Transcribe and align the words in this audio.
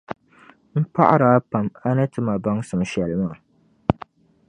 m 0.81 0.83
paɣiri 0.93 1.27
a 1.37 1.39
pam 1.51 1.67
a 1.87 1.89
ni 1.97 2.05
ti 2.13 2.19
ma 2.25 2.33
baŋsim 2.43 2.81
shɛli 2.91 3.15
maa. 3.23 3.37